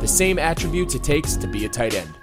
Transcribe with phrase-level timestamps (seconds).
[0.00, 2.14] The same attributes it takes to be a tight end.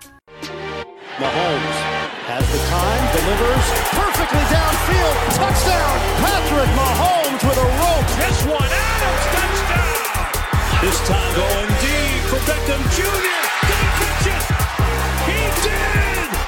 [1.19, 1.78] Mahomes
[2.24, 5.16] has the time, delivers perfectly downfield.
[5.36, 5.96] Touchdown!
[6.24, 8.08] Patrick Mahomes with a rope.
[8.16, 10.31] This one, Adams, touchdown!
[10.80, 13.55] This time going deep for Beckham Jr.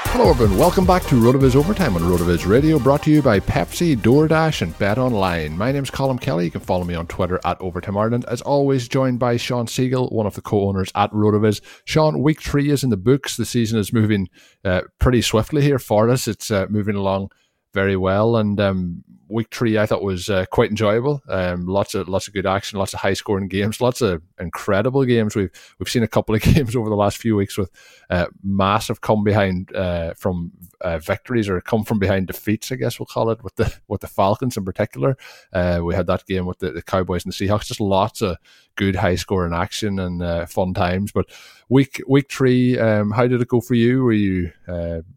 [0.09, 0.57] Hello, everyone.
[0.57, 4.77] Welcome back to RotoViz Overtime on RotoViz Radio, brought to you by Pepsi, DoorDash, and
[4.79, 5.55] Bet Online.
[5.55, 6.45] My name's Colm Kelly.
[6.45, 8.25] You can follow me on Twitter at Overtime Ireland.
[8.27, 11.61] As always, joined by Shawn Siegele, one of the co-owners at RotoViz.
[11.85, 13.37] Shawn, week three is in the books.
[13.37, 14.27] The season is moving
[14.65, 16.27] uh, pretty swiftly here for us.
[16.27, 17.29] It's uh, moving along
[17.73, 21.21] very well, and um, week three I thought was uh, quite enjoyable.
[21.27, 25.03] Um, lots of lots of good action, lots of high scoring games, lots of incredible
[25.05, 25.35] games.
[25.35, 27.69] We've we've seen a couple of games over the last few weeks with
[28.09, 30.51] uh, massive come behind uh, from
[30.81, 32.71] uh, victories or come from behind defeats.
[32.71, 35.17] I guess we'll call it with the with the Falcons in particular.
[35.53, 37.67] Uh, we had that game with the, the, Cowboys and the Seahawks.
[37.67, 38.37] Just lots of
[38.75, 41.11] good high scoring action and uh, fun times.
[41.11, 41.25] But
[41.69, 44.03] week week three, um, how did it go for you?
[44.03, 44.51] Were you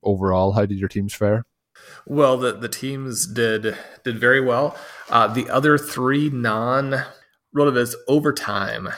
[0.02, 0.52] overall?
[0.52, 1.44] How did your teams fare?
[2.06, 4.76] Well, the, the teams did did very well.
[5.08, 7.04] Uh, the other three non
[7.54, 8.88] Rotoviz overtime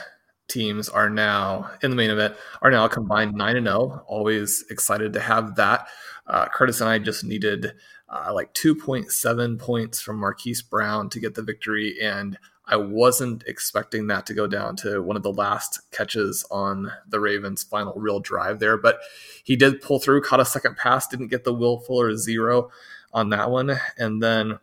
[0.47, 3.77] teams are now in the main event are now combined nine and zero.
[3.77, 4.05] Oh.
[4.07, 5.87] Always excited to have that.
[6.27, 7.73] Uh, Curtis and I just needed
[8.09, 12.77] uh, like two point seven points from Marquise Brown to get the victory, and I
[12.77, 17.63] wasn't expecting that to go down to one of the last catches on the Ravens'
[17.63, 18.99] final real drive there, but
[19.43, 22.69] he did pull through, caught a second pass, didn't get the Will Fuller zero
[23.11, 23.77] on that one.
[23.97, 24.59] And then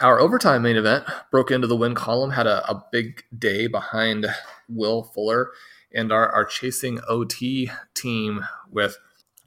[0.00, 4.26] our overtime main event broke into the win column, had a, a big day behind
[4.68, 5.50] Will Fuller
[5.94, 8.96] and our, our chasing OT team with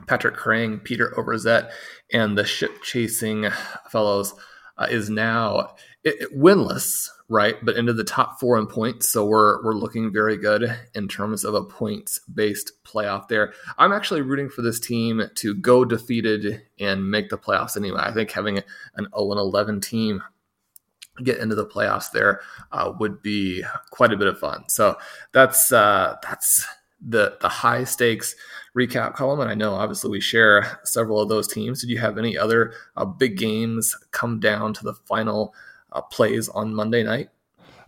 [0.07, 1.71] Patrick Kerrane, Peter Overzet,
[2.11, 3.49] and the ship chasing
[3.89, 4.33] fellows
[4.77, 7.55] uh, is now it, it, winless right?
[7.63, 9.09] But into the top four in points.
[9.09, 13.53] So we're we're looking very good in terms of a points based playoff there.
[13.77, 18.01] I'm actually rooting for this team to go defeated and make the playoffs anyway.
[18.01, 20.21] I think having an 0 11 team
[21.23, 22.41] get into the playoffs there
[22.71, 24.65] uh, would be quite a bit of fun.
[24.67, 24.97] So
[25.31, 26.65] that's uh, that's
[27.05, 28.35] the the high stakes
[28.77, 29.39] recap column.
[29.39, 31.81] And I know obviously we share several of those teams.
[31.81, 35.53] Did you have any other uh, big games come down to the final?
[35.95, 37.29] Uh, plays on Monday night?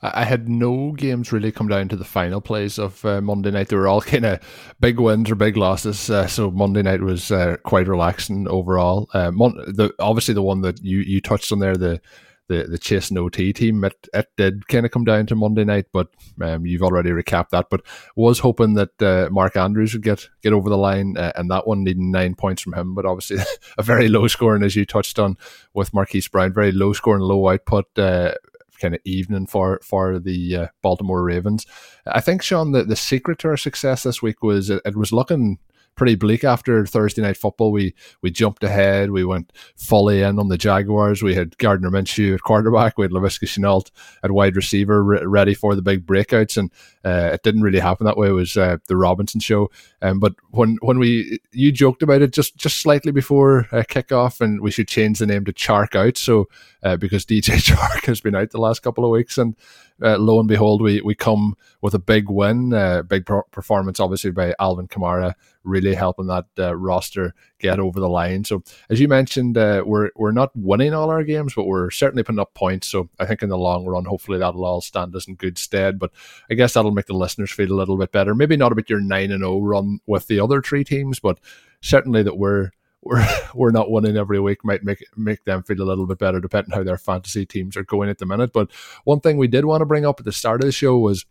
[0.01, 3.69] I had no games really come down to the final plays of uh, Monday night.
[3.69, 4.39] They were all kind of
[4.79, 6.09] big wins or big losses.
[6.09, 9.09] Uh, so Monday night was uh, quite relaxing overall.
[9.13, 11.99] Uh, Mon- the obviously the one that you you touched on there, the
[12.47, 13.83] the the Chase and OT team.
[13.83, 16.09] It, it did kind of come down to Monday night, but
[16.41, 17.69] um, you've already recapped that.
[17.69, 17.81] But
[18.15, 21.67] was hoping that uh, Mark Andrews would get get over the line, uh, and that
[21.67, 22.95] one needing nine points from him.
[22.95, 23.37] But obviously,
[23.77, 25.37] a very low scoring, as you touched on
[25.73, 27.85] with Marquise Brown, very low scoring, low output.
[27.97, 28.33] Uh,
[28.79, 31.65] kind of evening for for the uh, Baltimore Ravens.
[32.05, 35.11] I think Shawn, the, the secret to our success this week was it, it was
[35.11, 35.57] looking
[35.97, 37.71] pretty bleak after Thursday night football.
[37.71, 39.11] We we jumped ahead.
[39.11, 41.21] We went fully in on the Jaguars.
[41.21, 42.97] We had Gardner Minshew at quarterback.
[42.97, 43.91] We had Laviska Shenault
[44.23, 46.55] at wide receiver, re- ready for the big breakouts.
[46.55, 46.71] And
[47.03, 48.29] uh, it didn't really happen that way.
[48.29, 49.69] It was uh, the Robinson show.
[50.01, 54.39] Um, but when when we you joked about it just just slightly before uh, kickoff,
[54.39, 56.17] and we should change the name to Chark Out.
[56.17, 56.47] So
[56.83, 59.55] uh, because DJ Chark has been out the last couple of weeks and
[60.01, 64.31] uh, lo and behold, we, we come with a big win, uh, big performance, obviously,
[64.31, 65.33] by Alvin Kamara,
[65.63, 68.43] really helping that uh, roster get over the line.
[68.43, 72.23] So, as you mentioned, uh, we're, we're not winning all our games, but we're certainly
[72.23, 72.87] putting up points.
[72.87, 75.97] So, I think in the long run, hopefully, that'll all stand us in good stead.
[75.97, 76.11] But
[76.49, 78.35] I guess that'll make the listeners feel a little bit better.
[78.35, 81.39] Maybe not about your 9 and 0 run with the other three teams, but
[81.81, 82.71] certainly that we're
[83.01, 86.39] we're we're not winning every week might make make them feel a little bit better
[86.39, 88.51] depending how their fantasy teams are going at the minute.
[88.53, 88.71] But
[89.03, 91.25] one thing we did want to bring up at the start of the show was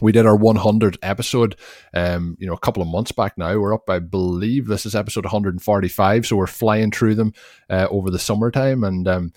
[0.00, 1.54] we did our 100th episode
[1.92, 4.94] um you know a couple of months back now we're up i believe this is
[4.94, 7.34] episode 145 so we're flying through them
[7.68, 9.32] uh, over the summertime and um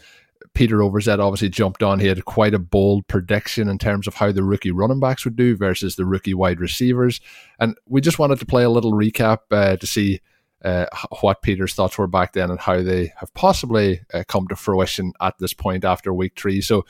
[0.54, 2.00] Peter Overzet obviously jumped on.
[2.00, 5.36] He had quite a bold prediction in terms of how the rookie running backs would
[5.36, 7.20] do versus the rookie wide receivers.
[7.60, 10.22] And we just wanted to play a little recap uh, to see
[10.66, 10.88] uh,
[11.22, 15.14] what Peter's thoughts were back then and how they have possibly uh, come to fruition
[15.22, 16.60] at this point after week three.
[16.60, 16.86] So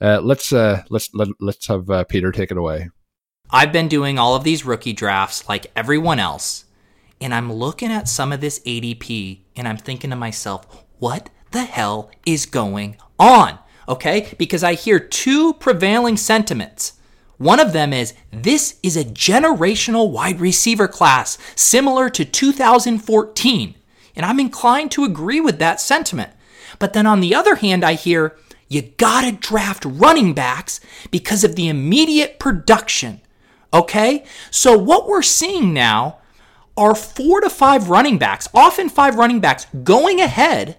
[0.00, 2.90] uh, let's uh, let's let, us let us have uh, Peter take it away.
[3.50, 6.64] I've been doing all of these rookie drafts like everyone else,
[7.20, 11.64] and I'm looking at some of this ADP and I'm thinking to myself, what the
[11.64, 13.58] hell is going on?
[13.88, 16.97] Okay, because I hear two prevailing sentiments.
[17.38, 23.74] One of them is this is a generational wide receiver class similar to 2014.
[24.16, 26.32] And I'm inclined to agree with that sentiment.
[26.80, 28.36] But then on the other hand, I hear
[28.68, 30.80] you gotta draft running backs
[31.10, 33.20] because of the immediate production.
[33.72, 34.24] Okay?
[34.50, 36.18] So what we're seeing now
[36.76, 40.78] are four to five running backs, often five running backs, going ahead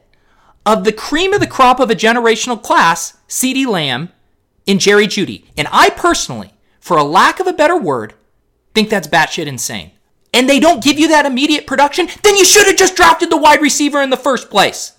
[0.65, 4.09] of the cream of the crop of a generational class, CeeDee Lamb
[4.65, 5.45] in Jerry Jeudy.
[5.57, 8.13] And I personally, for a lack of a better word,
[8.73, 9.91] think that's batshit insane.
[10.33, 13.37] And they don't give you that immediate production, then you should have just drafted the
[13.37, 14.93] wide receiver in the first place.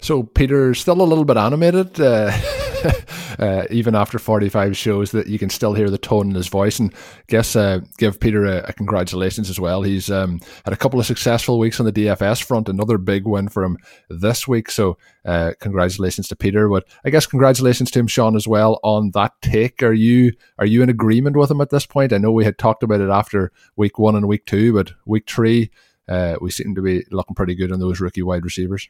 [0.00, 2.00] So Peter's still a little bit animated.
[2.00, 2.30] Uh,
[3.38, 6.78] uh, even after 45 shows, that you can still hear the tone in his voice.
[6.78, 6.92] And
[7.28, 9.82] guess uh, give Peter a, a, congratulations as well.
[9.82, 13.48] He's um, had a couple of successful weeks on the DFS front, another big win
[13.48, 13.78] for him
[14.08, 14.70] this week.
[14.70, 16.68] So uh, congratulations to Peter.
[16.68, 19.82] But I guess congratulations to him, Shawn, as well on that take.
[19.82, 22.12] Are you are you in agreement with him at this point?
[22.12, 25.28] I know we had talked about it after week one and week two, but week
[25.28, 25.70] three.
[26.08, 28.88] Uh, we seem to be looking pretty good on those rookie wide receivers.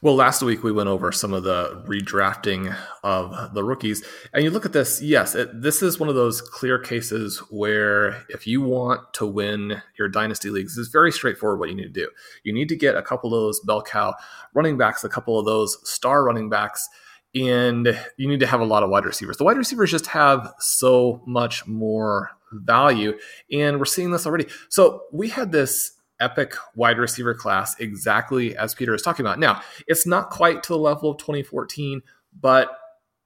[0.00, 4.50] Well, last week we went over some of the redrafting of the rookies, and you
[4.50, 5.02] look at this.
[5.02, 9.82] Yes, it, this is one of those clear cases where if you want to win
[9.98, 12.08] your dynasty leagues, it's very straightforward what you need to do.
[12.44, 14.14] You need to get a couple of those bell cow
[14.54, 16.88] running backs, a couple of those star running backs,
[17.34, 19.36] and you need to have a lot of wide receivers.
[19.36, 23.18] The wide receivers just have so much more value,
[23.50, 24.46] and we're seeing this already.
[24.68, 29.38] So we had this epic wide receiver class exactly as Peter is talking about.
[29.38, 32.02] Now, it's not quite to the level of 2014,
[32.40, 32.76] but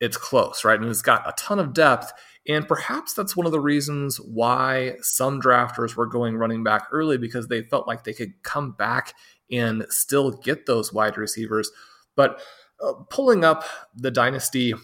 [0.00, 0.78] it's close, right?
[0.80, 2.12] And it's got a ton of depth.
[2.48, 7.16] And perhaps that's one of the reasons why some drafters were going running back early
[7.16, 9.14] because they felt like they could come back
[9.50, 11.70] and still get those wide receivers.
[12.16, 12.40] But
[12.82, 14.74] uh, pulling up the dynasty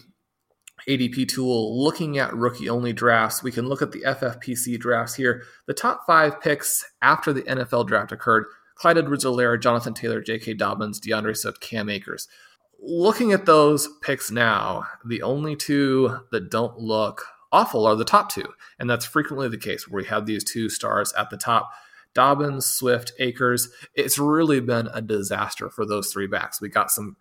[0.87, 5.43] ADP tool, looking at rookie only drafts, we can look at the FFPC drafts here.
[5.67, 8.45] The top five picks after the NFL draft occurred
[8.75, 10.53] Clyde Edwards Helaire, Jonathan Taylor, J.K.
[10.53, 12.27] Dobbins, D'Andre Swift, Cam Akers.
[12.81, 18.31] Looking at those picks now, the only two that don't look awful are the top
[18.31, 18.53] two.
[18.79, 21.71] And that's frequently the case where we have these two stars at the top.
[22.13, 23.69] Dobbins, Swift, Akers.
[23.93, 26.61] It's really been a disaster for those three backs.
[26.61, 27.17] We got some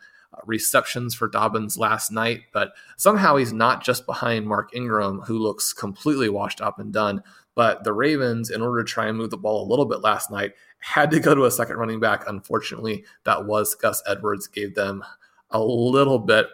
[0.46, 5.72] receptions for Dobbins last night, but somehow he's not just behind Mark Ingram, who looks
[5.72, 7.22] completely washed up and done.
[7.54, 10.30] But the Ravens, in order to try and move the ball a little bit last
[10.30, 12.24] night, had to go to a second running back.
[12.28, 15.04] Unfortunately, that was Gus Edwards, gave them
[15.50, 16.46] a little bit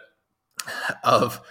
[1.03, 1.41] of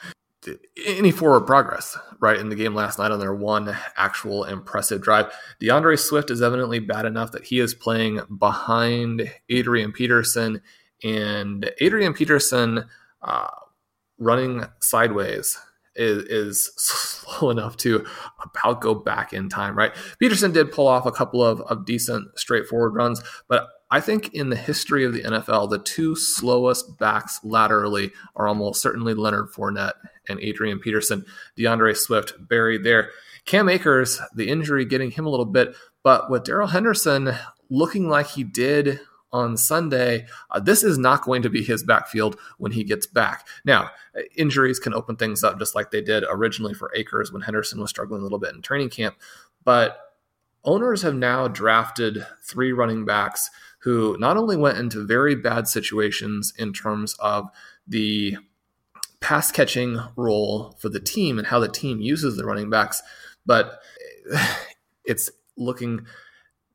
[0.86, 5.32] any forward progress, right, in the game last night on their one actual impressive drive.
[5.60, 10.60] D'Andre Swift is evidently bad enough that he is playing behind Adrian Peterson
[11.04, 12.86] and Adrian Peterson
[13.22, 13.50] uh,
[14.18, 15.58] running sideways
[15.94, 18.04] is, is slow enough to
[18.42, 19.92] about go back in time, right?
[20.18, 24.48] Peterson did pull off a couple of, of decent straightforward runs, but I think in
[24.48, 29.92] the history of the NFL, the two slowest backs laterally are almost certainly Leonard Fournette
[30.28, 31.24] and Adrian Peterson.
[31.56, 33.10] D'Andre Swift buried there.
[33.44, 37.34] Cam Akers, the injury getting him a little bit, but with Darrell Henderson
[37.70, 39.00] looking like he did
[39.34, 43.46] on Sunday, uh, this is not going to be his backfield when he gets back.
[43.64, 43.90] Now,
[44.36, 47.90] injuries can open things up just like they did originally for Akers when Henderson was
[47.90, 49.16] struggling a little bit in training camp,
[49.64, 49.98] but
[50.62, 53.50] owners have now drafted three running backs
[53.80, 57.48] who not only went into very bad situations in terms of
[57.88, 58.36] the
[59.20, 63.02] pass catching role for the team and how the team uses the running backs,
[63.44, 63.80] but
[65.04, 66.06] it's looking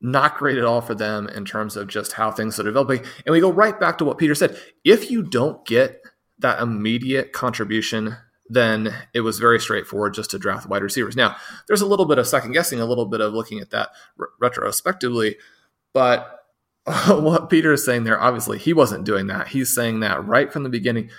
[0.00, 3.00] not great at all for them in terms of just how things are developing.
[3.26, 4.58] And we go right back to what Peter said.
[4.84, 6.02] If you don't get
[6.38, 8.16] that immediate contribution,
[8.48, 11.16] then it was very straightforward just to draft wide receivers.
[11.16, 11.36] Now,
[11.68, 13.90] there's a little bit of second guessing, a little bit of looking at that
[14.40, 15.36] retrospectively,
[15.92, 16.40] but
[17.08, 19.48] what Peter is saying there, obviously, he wasn't doing that.
[19.48, 21.10] He's saying that right from the beginning.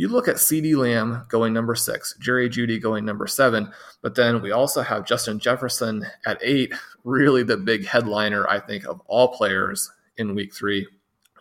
[0.00, 4.40] You look at CeeDee Lamb going number six, Jerry Jeudy going number seven, but then
[4.40, 6.72] we also have Justin Jefferson at eight,
[7.04, 10.88] really the big headliner, I think, of all players in week three.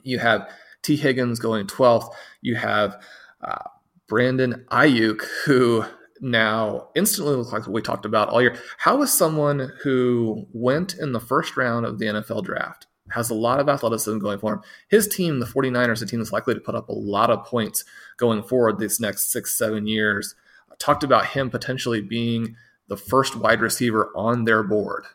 [0.03, 0.49] You have
[0.81, 2.11] Tee Higgins going 12th.
[2.41, 3.01] You have
[3.41, 3.63] uh,
[4.09, 5.85] Brandon Aiyuk, who
[6.19, 8.57] now instantly looks like what we talked about all year.
[8.77, 13.35] How is someone who went in the first round of the NFL draft has a
[13.35, 14.61] lot of athleticism going for him.
[14.87, 17.83] His team, the 49ers, a team that's likely to put up a lot of points
[18.17, 20.35] going forward these next six, seven years,
[20.79, 22.55] talked about him potentially being
[22.87, 25.05] the first wide receiver on their board.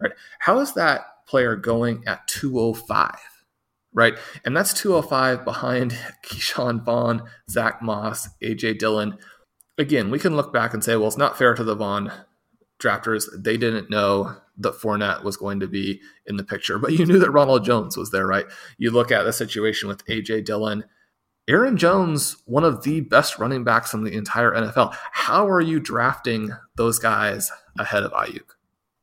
[0.00, 0.12] Right?
[0.40, 3.14] How is that player going at 205?
[3.92, 4.14] Right?
[4.44, 5.92] And that's 205 behind
[6.24, 9.18] Ke'Shawn Vaughn, Zach Moss, AJ Dillon.
[9.76, 12.12] Again, we can look back and say, well, it's not fair to the Vaughn
[12.80, 13.26] drafters.
[13.36, 17.18] They didn't know that Fournette was going to be in the picture, but you knew
[17.18, 18.46] that Ronald Jones was there, right?
[18.76, 20.84] You look at the situation with AJ Dillon.
[21.48, 24.94] Aaron Jones, one of the best running backs in the entire NFL.
[25.12, 28.50] How are you drafting those guys ahead of Aiyuk?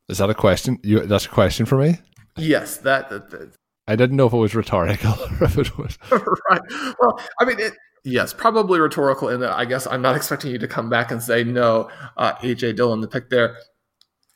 [0.08, 0.80] Is that a question?
[0.84, 1.98] You that's a question for me?
[2.38, 3.56] Yes, that, that, that
[3.88, 6.62] I didn't know if it was rhetorical or if it was right.
[7.00, 10.60] Well, I mean, it, yes, probably rhetorical in that I guess I'm not expecting you
[10.60, 13.58] to come back and say no, uh, AJ Dillon, the pick there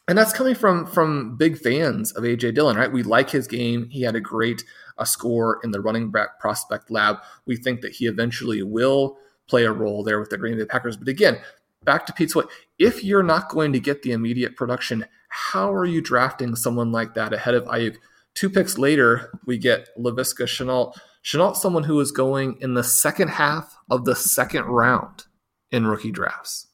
[0.10, 2.92] and that's coming from from big fans of AJ Dillon, right?
[2.92, 3.88] We like his game.
[3.92, 4.64] He had a great
[4.98, 7.18] uh, score in the running back prospect lab.
[7.46, 10.98] We think that he eventually will play a role there with the Green Bay Packers.
[10.98, 11.40] But again,
[11.84, 12.50] back to Pete's point:
[12.80, 17.14] if you're not going to get the immediate production, how are you drafting someone like
[17.14, 17.98] that ahead of Aiyuk?
[18.34, 20.96] Two picks later, we get Laviska Shenault.
[21.24, 25.26] Shenault, someone who is going in the second half of the second round
[25.72, 26.69] in rookie drafts.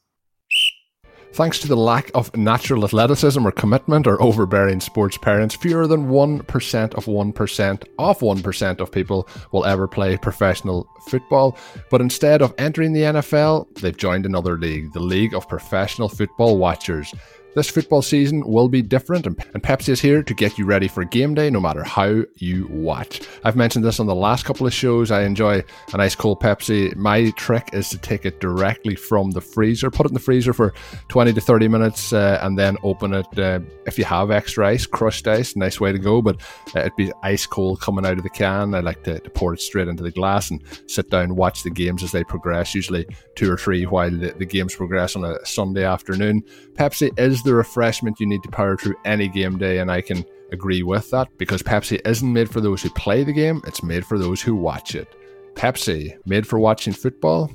[1.36, 6.08] Thanks to the lack of natural athleticism or commitment or overbearing sports parents, fewer than
[6.08, 11.58] 1% of 1% of 1% of people will ever play professional football.
[11.92, 16.58] But instead of entering the NFL, they've joined another league, the League of Professional Football
[16.58, 17.14] Watchers.
[17.56, 21.06] This football season will be different, and Pepsi is here to get you ready for
[21.06, 23.22] game day no matter how you watch.
[23.46, 25.10] I've mentioned this on the last couple of shows.
[25.10, 26.94] I enjoy a nice cold Pepsi.
[26.98, 30.52] My trick is to take it directly from the freezer, put it in the freezer
[30.52, 30.74] for
[31.08, 33.40] 20 to 30 minutes, uh, and then open it.
[33.40, 36.42] Uh, if you have extra ice, crushed ice, nice way to go, but
[36.76, 38.76] uh, it'd be ice cold coming out of the can.
[38.76, 41.70] I like to, to, pour it straight into the glass and sit down, watch the
[41.70, 45.46] games as they progress, usually two or three while the, the games progress on a
[45.46, 46.44] Sunday afternoon.
[46.74, 50.26] Pepsi is the refreshment you need to power through any game day, and I can
[50.52, 54.06] agree with that because Pepsi isn't made for those who play the game, it's made
[54.06, 55.08] for those who watch it.
[55.54, 57.50] Pepsi, made for watching football,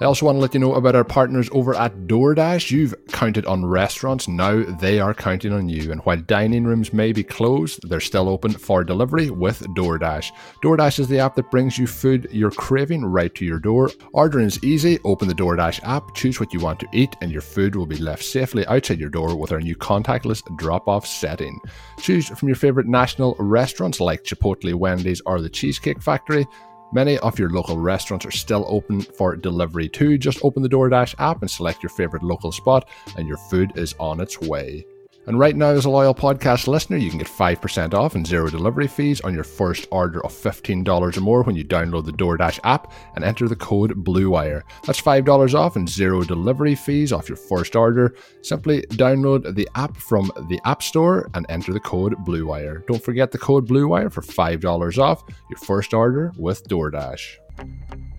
[0.00, 2.70] I also want to let you know about our partners over at DoorDash.
[2.70, 5.92] You've counted on restaurants, now they are counting on you.
[5.92, 10.32] And while dining rooms may be closed, they're still open for delivery with DoorDash.
[10.62, 13.90] DoorDash is the app that brings you food you're craving right to your door.
[14.14, 14.98] Ordering is easy.
[15.04, 17.98] Open the DoorDash app, choose what you want to eat, and your food will be
[17.98, 21.60] left safely outside your door with our new contactless drop off setting.
[21.98, 26.46] Choose from your favorite national restaurants like Chipotle, Wendy's, or the Cheesecake Factory.
[26.92, 30.18] Many of your local restaurants are still open for delivery too.
[30.18, 33.94] Just open the DoorDash app and select your favorite local spot, and your food is
[34.00, 34.84] on its way.
[35.26, 38.48] And right now, as a loyal podcast listener, you can get 5% off and zero
[38.48, 42.58] delivery fees on your first order of $15 or more when you download the DoorDash
[42.64, 44.62] app and enter the code BLUEWIRE.
[44.84, 48.14] That's $5 off and zero delivery fees off your first order.
[48.42, 52.86] Simply download the app from the App Store and enter the code BLUEWIRE.
[52.86, 57.36] Don't forget the code BLUEWIRE for $5 off your first order with DoorDash.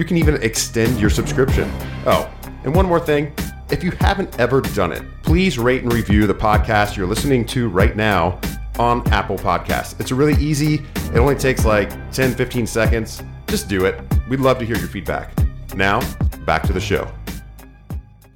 [0.00, 1.70] You can even extend your subscription.
[2.06, 2.32] Oh,
[2.64, 3.34] and one more thing.
[3.68, 7.68] If you haven't ever done it, please rate and review the podcast you're listening to
[7.68, 8.40] right now
[8.78, 10.00] on Apple Podcasts.
[10.00, 10.76] It's really easy.
[11.12, 13.22] It only takes like 10, 15 seconds.
[13.46, 14.02] Just do it.
[14.30, 15.34] We'd love to hear your feedback.
[15.74, 16.00] Now,
[16.46, 17.06] back to the show.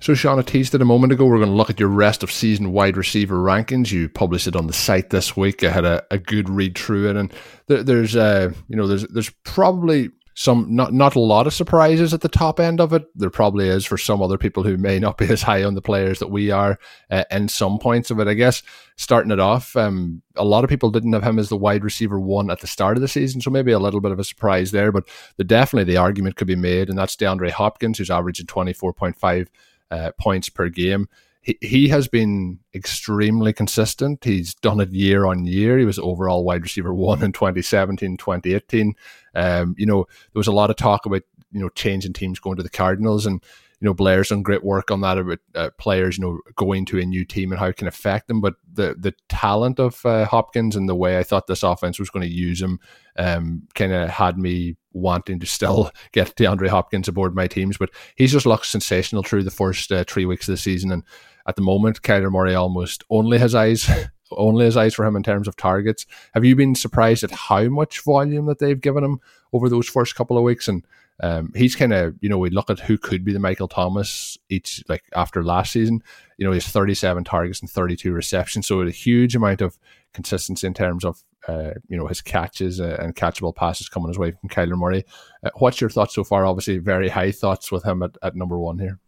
[0.00, 1.24] So, Sean, I teased it a moment ago.
[1.24, 3.90] We're going to look at your rest of season wide receiver rankings.
[3.90, 5.64] You published it on the site this week.
[5.64, 7.32] I had a, a good read through it, and
[7.68, 12.12] there, there's, uh, you know, there's there's probably some not not a lot of surprises
[12.12, 13.04] at the top end of it.
[13.14, 15.82] There probably is for some other people who may not be as high on the
[15.82, 16.78] players that we are
[17.10, 18.26] uh, in some points of it.
[18.26, 18.62] I guess
[18.96, 22.18] starting it off, um, a lot of people didn't have him as the wide receiver
[22.18, 24.72] one at the start of the season, so maybe a little bit of a surprise
[24.72, 24.90] there.
[24.90, 28.72] But the, definitely the argument could be made, and that's DeAndre Hopkins, who's averaging twenty
[28.72, 29.48] four point five
[29.90, 31.08] uh, points per game
[31.44, 34.24] he, he has been extremely consistent.
[34.24, 35.78] He's done it year on year.
[35.78, 38.94] He was overall wide receiver one in 2017, 2018.
[39.34, 41.22] Um, you know, there was a lot of talk about,
[41.52, 43.42] you know, changing teams going to the Cardinals and,
[43.80, 46.98] you know, Blair's done great work on that about uh, players, you know, going to
[46.98, 48.40] a new team and how it can affect them.
[48.40, 52.08] But the the talent of uh, Hopkins and the way I thought this offense was
[52.08, 52.80] going to use him
[53.18, 57.76] um, kind of had me wanting to still get DeAndre Hopkins aboard my teams.
[57.76, 60.90] But he's just looked sensational through the first uh, three weeks of the season.
[60.90, 61.02] And
[61.46, 63.88] at the moment, Kyler Murray almost only has eyes.
[64.36, 66.06] only has eyes for him in terms of targets.
[66.32, 69.20] Have you been surprised at how much volume that they've given him
[69.52, 70.66] over those first couple of weeks?
[70.66, 70.84] And
[71.20, 74.36] um, he's kind of, you know, we look at who could be the Michael Thomas
[74.48, 76.02] each, like after last season,
[76.38, 78.66] you know, he's 37 targets and 32 receptions.
[78.66, 79.78] So a huge amount of
[80.12, 84.18] consistency in terms of, uh, you know, his catches uh, and catchable passes coming his
[84.18, 85.04] way from Kyler Murray.
[85.44, 86.44] Uh, what's your thoughts so far?
[86.46, 88.98] Obviously, very high thoughts with him at, at number one here.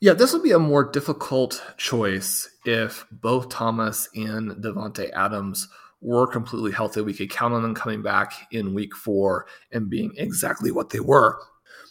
[0.00, 5.68] Yeah, this would be a more difficult choice if both Thomas and Davante Adams
[6.00, 7.00] were completely healthy.
[7.00, 11.00] We could count on them coming back in week four and being exactly what they
[11.00, 11.38] were.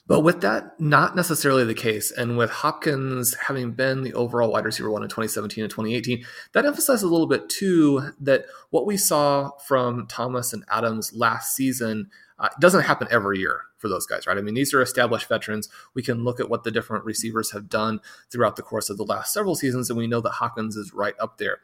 [0.08, 4.64] But with that not necessarily the case, and with Hopkins having been the overall wide
[4.64, 8.96] receiver one in 2017 and 2018, that emphasizes a little bit too that what we
[8.96, 14.28] saw from Thomas and Adams last season uh, doesn't happen every year for those guys,
[14.28, 14.38] right?
[14.38, 15.70] I mean, these are established veterans.
[15.94, 18.00] We can look at what the different receivers have done
[18.32, 21.16] throughout the course of the last several seasons, and we know that Hopkins is right
[21.20, 21.60] up there.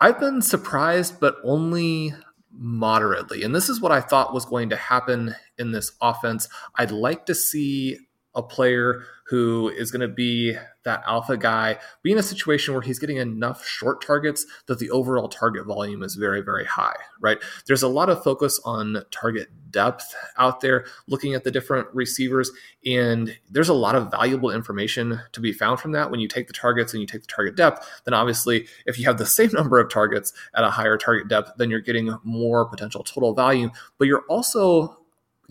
[0.00, 2.14] I've been surprised, but only
[2.50, 3.42] moderately.
[3.42, 6.48] And this is what I thought was going to happen in this offense.
[6.76, 7.98] I'd like to see
[8.34, 12.82] a player who is going to be that alpha guy be in a situation where
[12.82, 17.38] he's getting enough short targets that the overall target volume is very, very high, right?
[17.66, 22.50] There's a lot of focus on target depth out there, looking at the different receivers,
[22.84, 26.10] and there's a lot of valuable information to be found from that.
[26.10, 29.06] When you take the targets and you take the target depth, then obviously, if you
[29.06, 32.66] have the same number of targets at a higher target depth, then you're getting more
[32.66, 34.98] potential total value, but you're also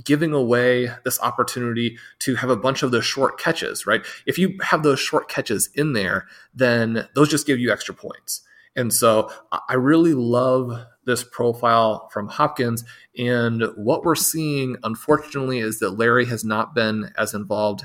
[0.04, 4.06] giving away this opportunity to have a bunch of those short catches, right?
[4.26, 8.42] If you have those short catches in there, then those just give you extra points.
[8.76, 9.32] And so
[9.70, 12.84] I really love this profile from Hopkins.
[13.18, 17.84] And what we're seeing, unfortunately, is that Larry has not been as involved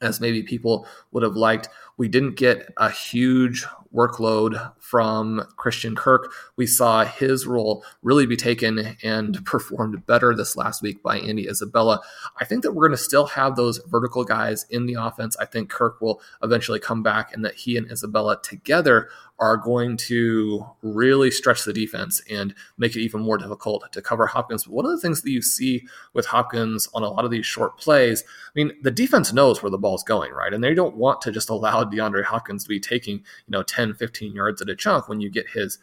[0.00, 1.68] as maybe people would have liked.
[1.98, 6.32] We didn't get a huge workload from Christian Kirk.
[6.56, 11.48] We saw his role really be taken and performed better this last week by Andy
[11.48, 12.00] Isabella.
[12.40, 15.36] I think that we're going to still have those vertical guys in the offense.
[15.36, 19.96] I think Kirk will eventually come back and that he and Isabella together are going
[19.96, 24.64] to really stretch the defense and make it even more difficult to cover Hopkins.
[24.64, 27.44] But one of the things that you see with Hopkins on a lot of these
[27.44, 30.54] short plays, I mean, the defense knows where the ball's going, right?
[30.54, 33.94] And they don't want to just allow DeAndre Hopkins to be taking, you know, 10,
[33.94, 35.78] 15 yards at a chunk when you get his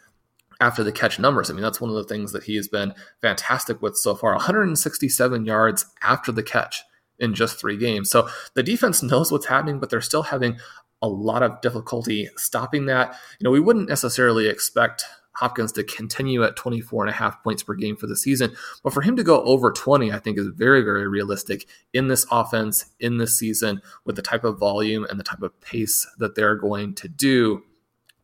[0.60, 1.50] after the catch numbers.
[1.50, 4.32] I mean, that's one of the things that he has been fantastic with so far
[4.32, 6.82] 167 yards after the catch
[7.18, 8.10] in just three games.
[8.10, 10.58] So the defense knows what's happening, but they're still having
[11.02, 13.14] a lot of difficulty stopping that.
[13.38, 15.04] You know, we wouldn't necessarily expect
[15.40, 18.52] Hopkins to continue at 24 and a half points per game for the season,
[18.84, 22.26] but for him to go over 20, I think is very, very realistic in this
[22.30, 26.34] offense, in this season, with the type of volume and the type of pace that
[26.34, 27.62] they're going to do.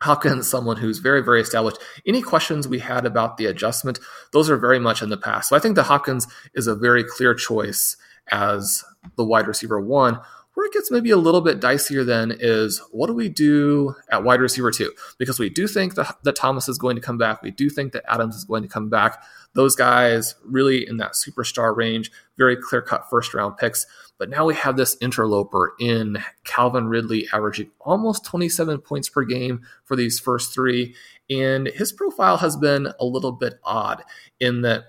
[0.03, 1.79] Hopkins, someone who's very, very established.
[2.05, 3.99] Any questions we had about the adjustment,
[4.31, 5.49] those are very much in the past.
[5.49, 7.97] So I think that Hopkins is a very clear choice
[8.31, 8.83] as
[9.15, 10.19] the wide receiver one
[10.57, 14.23] Where it gets maybe a little bit dicier then is what do we do at
[14.23, 14.91] wide receiver two?
[15.19, 17.43] Because we do think that, that Thomas is going to come back.
[17.43, 19.21] We do think that Adams is going to come back.
[19.53, 23.85] Those guys really in that superstar range, very clear cut first round picks.
[24.17, 29.61] But now we have this interloper in Calvin Ridley averaging almost 27 points per game
[29.83, 30.95] for these first three.
[31.29, 34.03] And his profile has been a little bit odd
[34.39, 34.85] in that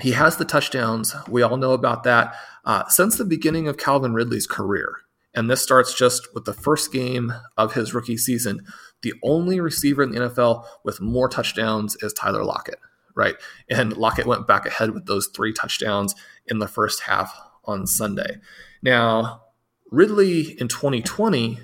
[0.00, 1.14] he has the touchdowns.
[1.28, 2.34] We all know about that
[2.70, 4.94] uh, since the beginning of Calvin Ridley's career.
[5.34, 8.64] And this starts just with the first game of his rookie season.
[9.02, 12.78] The only receiver in the NFL with more touchdowns is Tyler Lockett,
[13.16, 13.34] right?
[13.68, 16.14] And Lockett went back ahead with those three touchdowns
[16.46, 18.36] in the first half on Sunday.
[18.82, 19.42] Now,
[19.90, 21.58] Ridley in 2020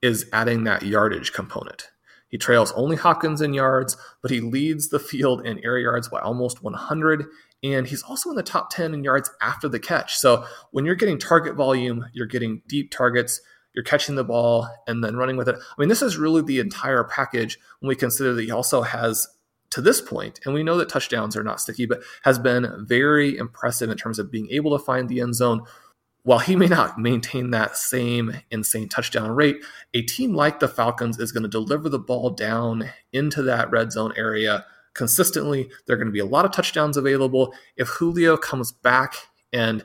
[0.00, 1.90] is adding that yardage component.
[2.28, 6.20] He trails only Hopkins in yards, but he leads the field in air yards by
[6.20, 7.26] almost 100.
[7.74, 10.16] And he's also in the top 10 in yards after the catch.
[10.16, 13.40] So when you're getting target volume, you're getting deep targets,
[13.74, 15.56] you're catching the ball and then running with it.
[15.56, 19.26] I mean, this is really the entire package when we consider that he also has
[19.70, 23.36] to this point, and we know that touchdowns are not sticky, but has been very
[23.36, 25.62] impressive in terms of being able to find the end zone.
[26.22, 29.56] While he may not maintain that same insane touchdown rate,
[29.92, 33.92] a team like the Falcons is going to deliver the ball down into that red
[33.92, 34.64] zone area
[34.96, 35.70] consistently.
[35.86, 37.54] There are going to be a lot of touchdowns available.
[37.76, 39.14] If Julio comes back
[39.52, 39.84] and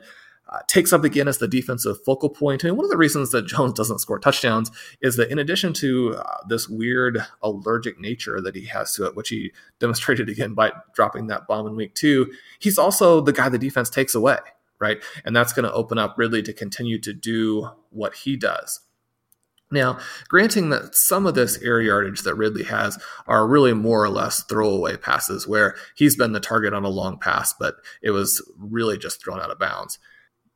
[0.52, 2.62] uh, takes up again as the defensive focal point.
[2.62, 4.70] And one of the reasons that Jones doesn't score touchdowns
[5.00, 9.16] is that in addition to uh, this weird allergic nature that he has to it,
[9.16, 13.48] which he demonstrated again by dropping that bomb in week two, he's also the guy
[13.48, 14.38] the defense takes away,
[14.78, 15.02] right?
[15.24, 18.80] And that's going to open up Ridley to continue to do what he does.
[19.72, 24.10] Now, granting that some of this air yardage that Ridley has are really more or
[24.10, 28.40] less throwaway passes where he's been the target on a long pass, but it was
[28.58, 29.98] really just thrown out of bounds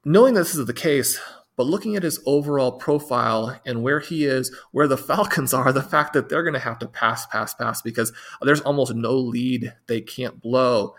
[0.07, 1.21] knowing that this is the case,
[1.57, 5.83] but looking at his overall profile and where he is, where the Falcons are, the
[5.83, 9.75] fact that they're going to have to pass, pass, pass because there's almost no lead
[9.89, 10.95] they can't blow.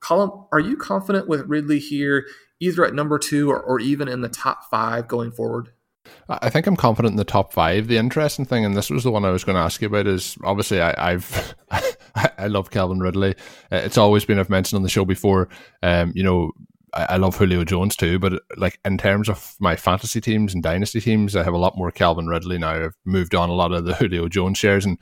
[0.00, 2.24] Colm, are you confident with Ridley here,
[2.60, 5.70] either at number two or, or even in the top five going forward?
[6.28, 7.88] I think I'm confident in the top five.
[7.88, 10.06] The interesting thing, and this was the one I was going to ask you about,
[10.06, 11.54] is obviously I, have
[12.14, 13.34] I love Calvin Ridley.
[13.70, 15.48] It's always been I've mentioned on the show before.
[15.82, 16.52] Um, you know,
[16.92, 20.62] I, I love Julio Jones too, but like in terms of my fantasy teams and
[20.62, 22.84] dynasty teams, I have a lot more Calvin Ridley now.
[22.84, 24.98] I've moved on a lot of the Julio Jones shares, and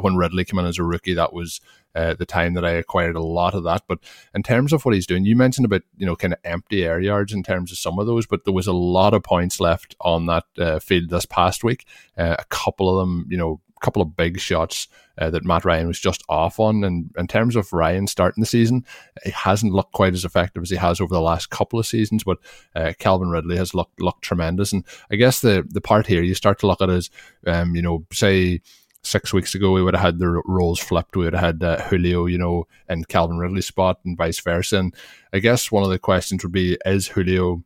[0.00, 1.60] when Ridley came in as a rookie, that was
[1.94, 3.82] uh, the time that I acquired a lot of that.
[3.88, 3.98] But
[4.34, 7.00] in terms of what he's doing, you mentioned about you know kind of empty air
[7.00, 9.96] yards in terms of some of those, but there was a lot of points left
[10.00, 11.86] on that uh, field this past week.
[12.16, 15.64] Uh, a couple of them, you know, a couple of big shots uh, that Matt
[15.64, 16.84] Ryan was just off on.
[16.84, 18.84] And in terms of Ryan starting the season,
[19.24, 22.24] he hasn't looked quite as effective as he has over the last couple of seasons.
[22.24, 22.38] But
[22.74, 24.72] uh, Calvin Ridley has looked looked tremendous.
[24.72, 27.10] And I guess the the part here you start to look at is,
[27.46, 28.60] um, you know, say
[29.04, 31.16] six weeks ago, we would have had the roles flipped.
[31.16, 34.78] We would have had uh, Julio, you know, in Calvin Ridley's spot and vice versa.
[34.78, 34.94] And
[35.32, 37.64] I guess one of the questions would be, is Julio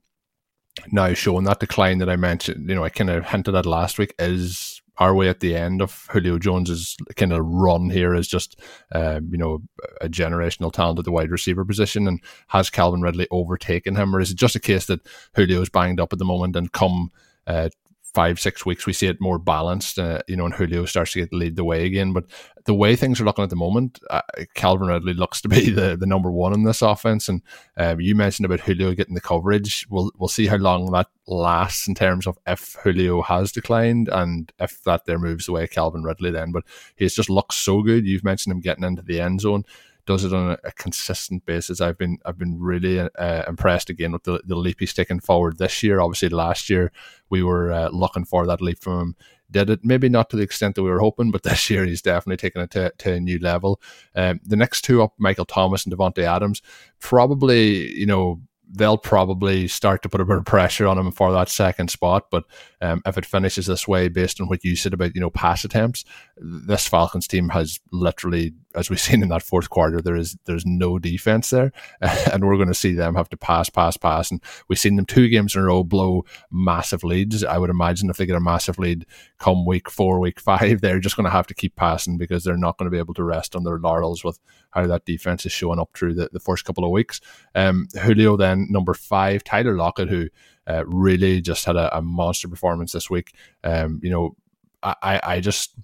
[0.93, 3.99] now showing that decline that I mentioned, you know, I kind of hinted at last
[3.99, 8.27] week, is are we at the end of Julio Jones's kind of run here as
[8.27, 8.59] just
[8.93, 9.63] um, you know
[10.01, 14.21] a generational talent at the wide receiver position, and has Calvin Ridley overtaken him, or
[14.21, 15.01] is it just a case that
[15.35, 17.11] Julio's banged up at the moment and come
[17.47, 17.69] uh,
[18.17, 21.21] five, six weeks, we see it more balanced, uh, you know, and Julio starts to
[21.21, 22.15] get lead the way again.
[22.15, 22.25] But
[22.65, 24.23] the way things are looking at the moment, uh,
[24.55, 27.29] Calvin Ridley looks to be the, the number one in this offense.
[27.29, 27.43] And
[27.77, 29.87] um, you mentioned about Julio getting the coverage.
[29.91, 34.51] We'll we'll see how long that lasts in terms of if Julio has declined and
[34.59, 36.53] if that there moves away Calvin Ridley then.
[36.53, 36.65] But
[36.97, 38.07] he's just looks so good.
[38.07, 39.67] You've mentioned him getting into the end zone
[40.07, 41.81] does it on a, a consistent basis.
[41.81, 45.59] I've been I've been really uh, impressed again with the, the leap he's taken forward
[45.59, 46.01] this year.
[46.01, 46.93] Obviously, last year
[47.29, 49.17] we were uh, looking for that leap from him.
[49.51, 52.03] Did it maybe not to the extent that we were hoping, but this year he's
[52.03, 53.81] definitely taken it to, to a new level.
[54.15, 56.63] Um, the next two up, Michael Thomas and Davante Adams,
[57.01, 61.33] probably you know they'll probably start to put a bit of pressure on him for
[61.33, 62.27] that second spot.
[62.31, 62.45] But
[62.81, 65.65] um, if it finishes this way, based on what you said about you know pass
[65.65, 66.05] attempts,
[66.37, 70.67] this Falcons team has literally, as we've seen in that fourth quarter, there is there's
[70.67, 74.31] no defense there, and we're going to see them have to pass, pass, pass.
[74.31, 77.43] And we've seen them two games in a row blow massive leads.
[77.43, 79.07] I would imagine if they get a massive lead
[79.39, 82.57] come week four, week five, they're just going to have to keep passing because they're
[82.57, 84.39] not going to be able to rest on their laurels with
[84.71, 87.21] how that defense is showing up through the, the first couple of weeks.
[87.55, 90.29] Um, Julio then number five, Tyler Lockett, who
[90.69, 93.33] uh, really just had a, a, monster performance this week.
[93.63, 94.37] Um, you know,
[94.83, 95.75] I, I just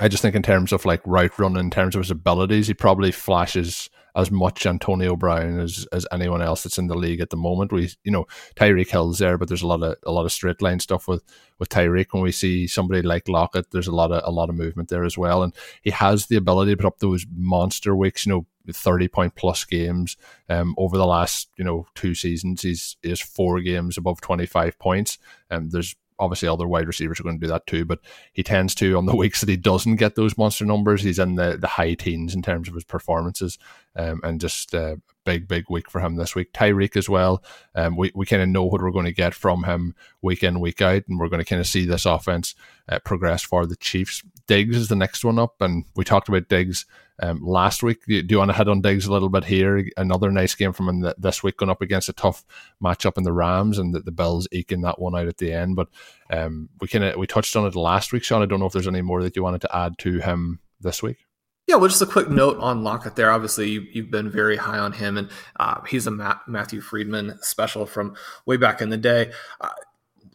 [0.00, 2.74] I just think in terms of like route running, in terms of his abilities, he
[2.74, 7.30] probably flashes as much Antonio Brown as, as anyone else that's in the league at
[7.30, 7.72] the moment.
[7.72, 10.60] We you know Tyreek Hill's there, but there's a lot of a lot of straight
[10.60, 11.22] line stuff with
[11.58, 12.06] with Tyreek.
[12.10, 15.04] When we see somebody like Lockett, there's a lot of a lot of movement there
[15.04, 18.26] as well, and he has the ability to put up those monster weeks.
[18.26, 20.16] You know, 30 point plus games
[20.48, 25.18] um, over the last you know two seasons he's is four games above 25 points
[25.50, 28.00] and um, there's obviously other wide receivers are going to do that too, but
[28.32, 31.34] he tends to on the weeks that he doesn't get those monster numbers, he's in
[31.34, 33.58] the, the high teens in terms of his performances,
[33.96, 36.52] um, and just a uh, big big week for him this week.
[36.52, 37.42] Tyreek as well,
[37.74, 40.60] um, we we kind of know what we're going to get from him week in
[40.60, 42.54] week out, and we're going to kind of see this offense
[42.88, 44.22] uh, progress for the Chiefs.
[44.46, 46.86] Diggs is the next one up, and we talked about Diggs
[47.20, 48.04] um, last week.
[48.06, 49.88] Do you want to head on Diggs a little bit here?
[49.96, 52.44] Another nice game from him this week, going up against a tough
[52.82, 55.76] matchup in the Rams, and the, the Bills eking that one out at the end.
[55.76, 55.88] But
[56.30, 58.42] um, we of we touched on it last week, Shawn.
[58.42, 61.02] I don't know if there's any more that you wanted to add to him this
[61.02, 61.26] week.
[61.66, 63.32] Yeah, well, just a quick note on Lockett there.
[63.32, 65.28] Obviously, you, have been very high on him, and
[65.58, 69.32] uh, he's a Matt, Matthew Freedman special from way back in the day.
[69.60, 69.70] Uh,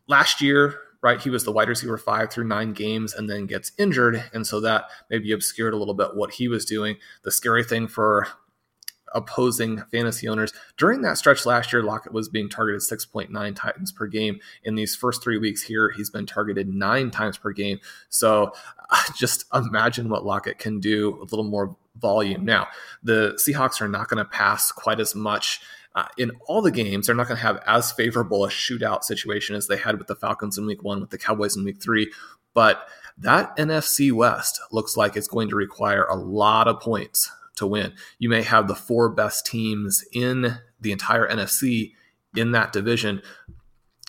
[0.07, 1.21] last year, right?
[1.21, 4.23] He was the wide receiver five through nine games and then gets injured.
[4.33, 6.97] And so that maybe obscured a little bit what he was doing.
[7.23, 8.27] The scary thing for
[9.13, 14.07] opposing fantasy owners during that stretch last year, Lockett was being targeted 6.9 times per
[14.07, 14.39] game.
[14.63, 17.79] In these first three weeks here, he's been targeted nine times per game.
[18.09, 18.53] So
[18.89, 22.45] uh, just imagine what Lockett can do a little more volume.
[22.45, 22.67] Now,
[23.03, 25.59] the Seahawks are not going to pass quite as much
[25.93, 29.55] uh, in all the games, they're not going to have as favorable a shootout situation
[29.55, 32.11] as they had with the Falcons in week one, with the Cowboys in week three.
[32.53, 37.67] But that NFC West looks like it's going to require a lot of points to
[37.67, 37.93] win.
[38.19, 41.93] You may have the four best teams in the entire NFC
[42.35, 43.21] in that division.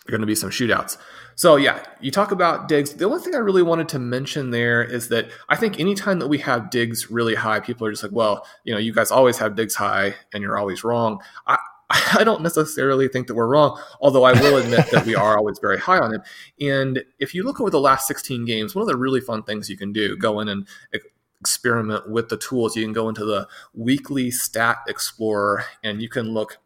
[0.05, 0.97] There are going to be some shootouts.
[1.35, 2.93] So yeah, you talk about Diggs.
[2.93, 6.27] The only thing I really wanted to mention there is that I think anytime that
[6.27, 9.37] we have Diggs really high, people are just like, well, you know, you guys always
[9.37, 11.21] have Diggs high and you're always wrong.
[11.47, 11.57] I,
[12.17, 15.59] I don't necessarily think that we're wrong, although I will admit that we are always
[15.59, 16.23] very high on him.
[16.59, 19.69] And if you look over the last 16 games, one of the really fun things
[19.69, 20.67] you can do, go in and
[21.39, 22.75] experiment with the tools.
[22.75, 26.57] You can go into the weekly stat explorer and you can look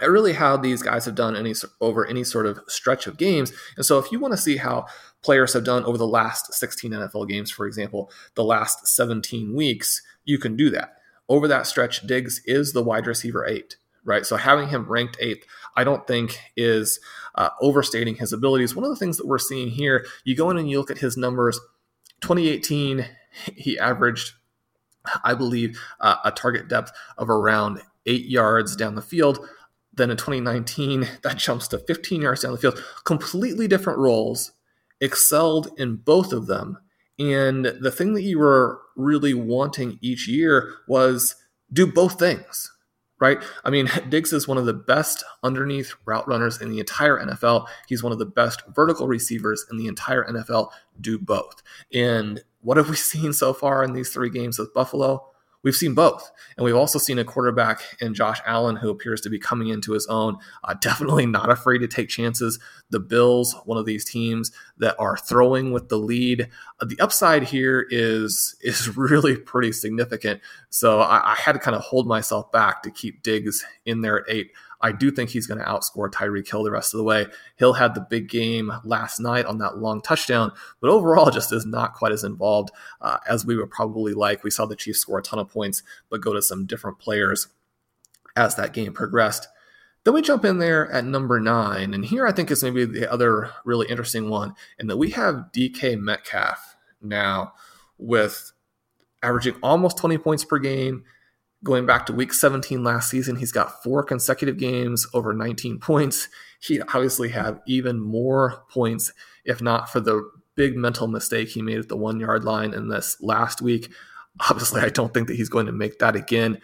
[0.00, 3.52] at really how these guys have done any over any sort of stretch of games.
[3.76, 4.86] And so if you want to see how
[5.22, 10.02] players have done over the last 16 NFL games, for example, the last 17 weeks,
[10.24, 10.96] you can do that.
[11.26, 14.24] Over that stretch, Diggs is the wide receiver eight right?
[14.24, 17.00] So having him ranked eighth, I don't think is
[17.34, 18.76] uh, overstating his abilities.
[18.76, 20.98] One of the things that we're seeing here, you go in and you look at
[20.98, 21.58] his numbers.
[22.20, 23.06] 2018,
[23.56, 24.32] he averaged,
[25.24, 29.46] I believe, uh, a target depth of around eight yards down the field.
[29.92, 32.82] Then in 2019, that jumps to 15 yards down the field.
[33.04, 34.52] Completely different roles,
[35.00, 36.78] excelled in both of them.
[37.18, 41.36] And the thing that you were really wanting each year was
[41.72, 42.73] do both things
[43.24, 43.42] right?
[43.64, 47.66] I mean, Diggs is one of the best underneath route runners in the entire NFL.
[47.88, 50.70] He's one of the best vertical receivers in the entire NFL.
[51.00, 51.62] Do both.
[51.92, 55.26] And what have we seen so far in these three games with Buffalo?
[55.64, 56.30] We've seen both.
[56.56, 59.92] And we've also seen a quarterback in Josh Allen who appears to be coming into
[59.92, 60.36] his own.
[60.62, 62.60] Uh, definitely not afraid to take chances.
[62.90, 66.48] The Bills, one of these teams that are throwing with the lead.
[66.80, 70.40] Uh, the upside here is is really pretty significant.
[70.70, 74.20] So I, I had to kind of hold myself back to keep Diggs in there
[74.20, 74.52] at eight.
[74.84, 77.26] I do think he's going to outscore Tyreek Hill the rest of the way.
[77.56, 81.64] Hill had the big game last night on that long touchdown, but overall just is
[81.64, 82.70] not quite as involved
[83.00, 84.44] uh, as we would probably like.
[84.44, 87.48] We saw the Chiefs score a ton of points, but go to some different players
[88.36, 89.48] as that game progressed.
[90.04, 93.10] Then we jump in there at number nine, and here I think is maybe the
[93.10, 97.54] other really interesting one, in that we have DK Metcalf now
[97.96, 98.52] with
[99.22, 101.04] averaging almost 20 points per game,
[101.64, 106.28] Going back to week 17 last season, he's got four consecutive games over 19 points.
[106.60, 109.12] He'd obviously have even more points
[109.44, 112.88] if not for the big mental mistake he made at the one yard line in
[112.88, 113.90] this last week.
[114.48, 116.60] Obviously, I don't think that he's going to make that again.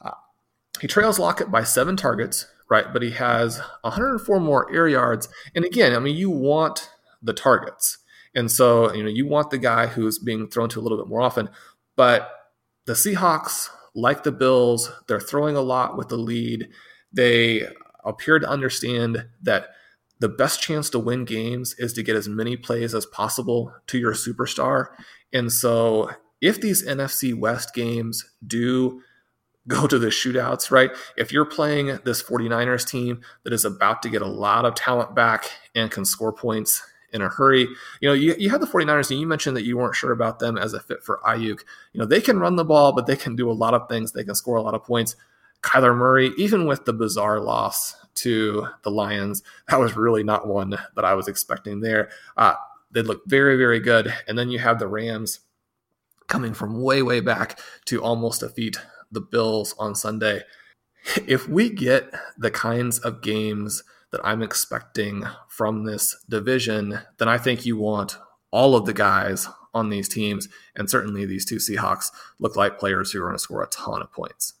[0.00, 0.12] Uh,
[0.80, 2.92] he trails Lockett by seven targets, right?
[2.92, 5.28] But he has 104 more air yards.
[5.54, 6.90] And again, I mean, you want
[7.22, 7.98] the targets.
[8.34, 11.08] And so, you know, you want the guy who's being thrown to a little bit
[11.08, 11.48] more often.
[11.96, 12.30] But
[12.86, 16.68] the Seahawks like the Bills, they're throwing a lot with the lead.
[17.12, 17.68] They
[18.04, 19.70] appear to understand that
[20.20, 23.98] the best chance to win games is to get as many plays as possible to
[23.98, 24.86] your superstar.
[25.32, 29.02] And so, if these NFC West games do
[29.66, 30.90] go to the shootouts, right?
[31.16, 35.14] If you're playing this 49ers team that is about to get a lot of talent
[35.14, 36.82] back and can score points
[37.12, 37.68] in a hurry.
[38.00, 40.38] You know, you, you have the 49ers, and you mentioned that you weren't sure about
[40.38, 41.60] them as a fit for Aiyuk.
[41.92, 44.12] You know, they can run the ball, but they can do a lot of things.
[44.12, 45.16] They can score a lot of points.
[45.62, 50.70] Kyler Murray, even with the bizarre loss to the Lions, that was really not one
[50.70, 52.10] that I was expecting there.
[52.36, 52.54] Uh,
[52.90, 54.14] they look very, very good.
[54.26, 55.40] And then you have the Rams
[56.26, 58.76] coming from way, way back to almost defeat
[59.10, 60.42] the Bills on Sunday.
[61.26, 67.38] If we get the kinds of games that I'm expecting from this division, then I
[67.38, 68.18] think you want
[68.50, 73.12] all of the guys on these teams, and certainly these two Seahawks look like players
[73.12, 74.54] who are going to score a ton of points.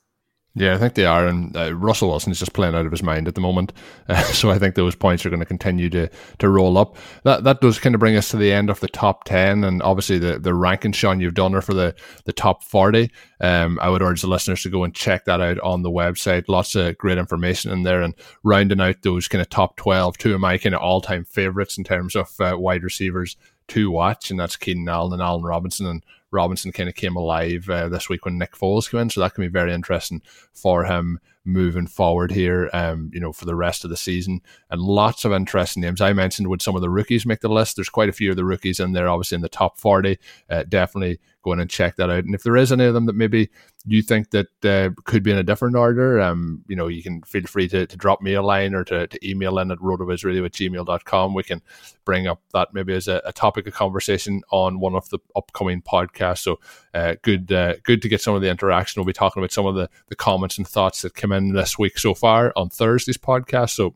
[0.54, 3.02] Yeah, I think they are, and uh, Russell Wilson is just playing out of his
[3.02, 3.72] mind at the moment.
[4.08, 6.08] Uh, so I think those points are going to continue to
[6.38, 6.96] to roll up.
[7.24, 9.82] That that does kind of bring us to the end of the top ten, and
[9.82, 13.10] obviously the the ranking, Shawn, you've done are for the the top forty.
[13.38, 16.44] Um, I would urge the listeners to go and check that out on the website.
[16.48, 20.34] Lots of great information in there, and rounding out those kind of top twelve, two
[20.34, 23.36] of my kind of all time favorites in terms of uh, wide receivers
[23.68, 27.68] to watch, and that's Keenan Allen and Allen Robinson and Robinson kind of came alive
[27.70, 30.84] uh, this week when Nick Foles came in, so that can be very interesting for
[30.84, 34.40] him moving forward here, um, you know, for the rest of the season.
[34.70, 36.00] And lots of interesting names.
[36.00, 37.76] I mentioned would some of the rookies make the list?
[37.76, 40.18] There's quite a few of the rookies in there, obviously in the top 40.
[40.50, 42.24] Uh, definitely go in and check that out.
[42.24, 43.48] And if there is any of them that maybe
[43.86, 47.22] you think that uh, could be in a different order, um, you know, you can
[47.22, 50.44] feel free to, to drop me a line or to, to email in at rotovizradio
[50.44, 51.34] at gmail.com.
[51.34, 51.62] We can
[52.04, 55.80] bring up that maybe as a, a, topic of conversation on one of the upcoming
[55.80, 56.38] podcasts.
[56.38, 56.58] So
[56.92, 59.00] uh, good uh, good to get some of the interaction.
[59.00, 61.78] We'll be talking about some of the, the comments and thoughts that come in this
[61.78, 63.70] week so far on Thursday's podcast.
[63.70, 63.94] So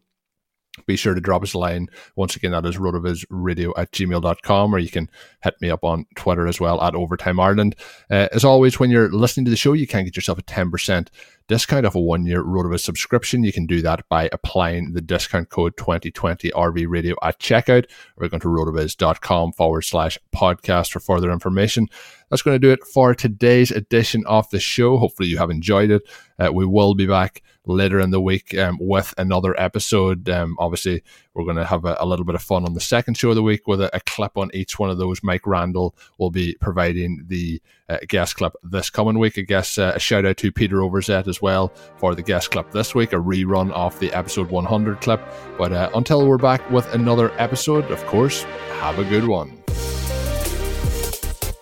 [0.87, 1.89] be sure to drop us a line.
[2.17, 5.11] Once again, that is rotovizradio at gmail.com, or you can
[5.43, 7.77] hit me up on Twitter as well at Overtime Ireland.
[8.11, 11.09] Uh, as always, when you're listening to the show, you can get yourself a 10%
[11.47, 13.45] discount off a one year Rotoviz subscription.
[13.45, 17.85] You can do that by applying the discount code 2020 RV Radio at checkout,
[18.17, 21.89] or going to rotoviz.com forward slash podcast for further information.
[22.33, 24.97] That's going to do it for today's edition of the show.
[24.97, 26.09] Hopefully, you have enjoyed it.
[26.39, 30.31] Uh, we will be back later in the week um, with another episode.
[30.31, 31.03] Um, obviously,
[31.35, 33.35] we're going to have a, a, little bit of fun on the second show of
[33.35, 35.23] the week with a, a, clip on each one of those.
[35.23, 39.39] Mike Randall will be providing the uh, guest clip this coming week.
[39.39, 41.69] I guess uh, a shout out to Peter Overzet as well
[41.99, 45.21] for the guest clip this week, a rerun of the episode 100 clip.
[45.59, 48.45] But uh, until we're back with another episode, of course,
[48.81, 49.63] have a good one.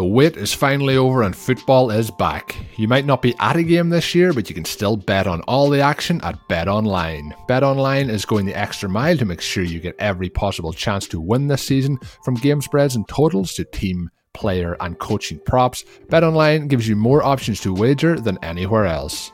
[0.00, 2.56] The wait is finally over and football is back.
[2.78, 5.42] You might not be at a game this year, but you can still bet on
[5.42, 7.34] all the action at Bet Online.
[7.46, 11.06] Bet Online is going the extra mile to make sure you get every possible chance
[11.08, 15.84] to win this season, from game spreads and totals to team, player, and coaching props.
[16.08, 19.32] Bet Online gives you more options to wager than anywhere else.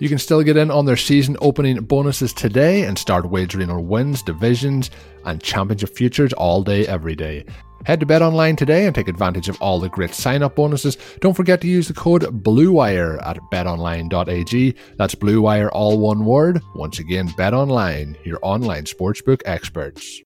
[0.00, 3.86] You can still get in on their season opening bonuses today and start wagering on
[3.86, 4.90] wins, divisions,
[5.24, 7.44] and championship futures all day, every day.
[7.86, 10.98] Head to Bet Online today and take advantage of all the great sign up bonuses.
[11.20, 14.74] Don't forget to use the code BLUEWIRE at betonline.ag.
[14.96, 16.60] That's BLUEWIRE, all one word.
[16.74, 20.20] Once again, BetOnline, your online sportsbook experts.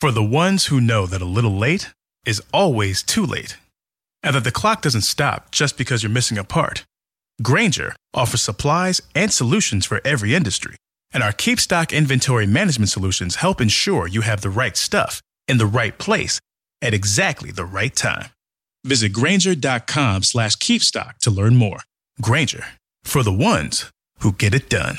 [0.00, 1.92] For the ones who know that a little late
[2.24, 3.58] is always too late,
[4.22, 6.84] and that the clock doesn't stop just because you're missing a part,
[7.42, 10.76] Grainger offers supplies and solutions for every industry.
[11.12, 15.66] And our KeepStock inventory management solutions help ensure you have the right stuff in the
[15.66, 16.40] right place
[16.86, 18.26] at exactly the right time.
[18.84, 21.80] Visit Grainger.com slash keepstock to learn more.
[22.20, 22.64] Grainger,
[23.02, 24.98] for the ones who get it done.